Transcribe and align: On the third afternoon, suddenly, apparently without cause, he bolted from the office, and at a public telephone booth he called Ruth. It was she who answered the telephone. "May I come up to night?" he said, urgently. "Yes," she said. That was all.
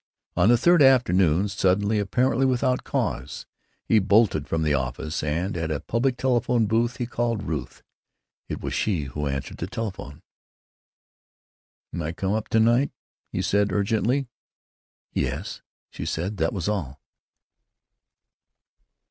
On 0.35 0.49
the 0.49 0.57
third 0.57 0.81
afternoon, 0.81 1.47
suddenly, 1.47 1.99
apparently 1.99 2.43
without 2.43 2.83
cause, 2.83 3.45
he 3.85 3.99
bolted 3.99 4.47
from 4.47 4.63
the 4.63 4.73
office, 4.73 5.21
and 5.21 5.55
at 5.55 5.69
a 5.69 5.79
public 5.79 6.17
telephone 6.17 6.65
booth 6.65 6.97
he 6.97 7.05
called 7.05 7.43
Ruth. 7.43 7.83
It 8.49 8.61
was 8.63 8.73
she 8.73 9.03
who 9.03 9.27
answered 9.27 9.57
the 9.57 9.67
telephone. 9.67 10.23
"May 11.93 12.05
I 12.05 12.11
come 12.13 12.33
up 12.33 12.47
to 12.49 12.59
night?" 12.59 12.89
he 13.31 13.43
said, 13.43 13.71
urgently. 13.71 14.27
"Yes," 15.13 15.61
she 15.91 16.07
said. 16.07 16.37
That 16.37 16.51
was 16.51 16.67
all. 16.67 16.99